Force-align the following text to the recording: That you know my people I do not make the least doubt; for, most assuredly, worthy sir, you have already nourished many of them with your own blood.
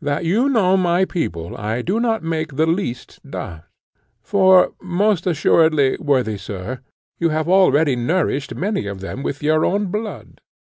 That 0.00 0.24
you 0.24 0.48
know 0.48 0.76
my 0.76 1.04
people 1.04 1.56
I 1.56 1.82
do 1.82 2.00
not 2.00 2.24
make 2.24 2.56
the 2.56 2.66
least 2.66 3.20
doubt; 3.24 3.62
for, 4.20 4.72
most 4.82 5.24
assuredly, 5.24 5.96
worthy 5.98 6.36
sir, 6.36 6.80
you 7.18 7.28
have 7.28 7.48
already 7.48 7.94
nourished 7.94 8.56
many 8.56 8.88
of 8.88 8.98
them 8.98 9.22
with 9.22 9.40
your 9.40 9.64
own 9.64 9.86
blood. 9.86 10.40